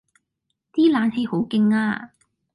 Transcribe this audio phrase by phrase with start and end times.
[0.73, 2.13] 啲冷氣好勁呀